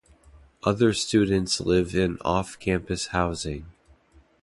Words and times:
Other 0.63 0.93
students 0.93 1.59
live 1.61 1.93
in 1.93 2.17
off-campus 2.21 3.09
housing. 3.13 3.67